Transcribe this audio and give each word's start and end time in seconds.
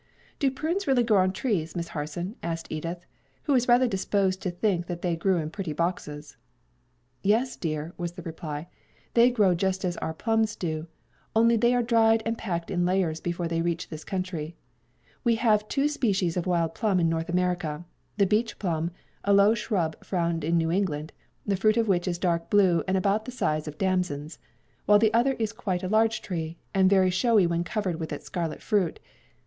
"Do 0.39 0.49
prunes 0.49 0.87
really 0.87 1.03
grow 1.03 1.19
on 1.19 1.31
trees, 1.31 1.75
Miss 1.75 1.89
Harson?" 1.89 2.35
asked 2.41 2.65
Edith, 2.71 3.05
who 3.43 3.53
was 3.53 3.67
rather 3.67 3.87
disposed 3.87 4.41
to 4.41 4.49
think 4.49 4.87
that 4.87 5.03
they 5.03 5.15
grew 5.15 5.37
in 5.37 5.51
pretty 5.51 5.73
boxes. 5.73 6.37
"Yes, 7.21 7.55
dear," 7.55 7.93
was 7.99 8.13
the 8.13 8.23
reply; 8.23 8.67
"they 9.13 9.29
grow 9.29 9.53
just 9.53 9.85
as 9.85 9.97
our 9.97 10.15
plums 10.15 10.55
do, 10.55 10.87
only 11.35 11.55
they 11.55 11.75
are 11.75 11.83
dried 11.83 12.23
and 12.25 12.35
packed 12.35 12.71
in 12.71 12.83
layers 12.83 13.21
before 13.21 13.47
they 13.47 13.61
reach 13.61 13.89
this 13.89 14.03
country. 14.03 14.55
We 15.23 15.35
have 15.35 15.67
two 15.67 15.87
species 15.87 16.35
of 16.35 16.47
wild 16.47 16.73
plum 16.73 16.99
in 16.99 17.07
North 17.07 17.29
America 17.29 17.85
the 18.17 18.25
beach 18.25 18.57
plum, 18.57 18.89
a 19.23 19.33
low 19.33 19.53
shrub 19.53 20.03
found 20.03 20.43
in 20.43 20.57
New 20.57 20.71
England, 20.71 21.13
the 21.45 21.55
fruit 21.55 21.77
of 21.77 21.87
which 21.87 22.07
is 22.07 22.17
dark 22.17 22.49
blue 22.49 22.83
and 22.87 22.97
about 22.97 23.25
the 23.25 23.31
size 23.31 23.67
of 23.67 23.77
damsons; 23.77 24.39
while 24.87 24.97
the 24.97 25.13
other 25.13 25.33
is 25.33 25.53
quite 25.53 25.83
a 25.83 25.87
large 25.87 26.23
tree, 26.23 26.57
and 26.73 26.89
very 26.89 27.11
showy 27.11 27.45
when 27.45 27.63
covered 27.63 27.99
with 27.99 28.11
its 28.11 28.25
scarlet 28.25 28.63
fruit. 28.63 28.99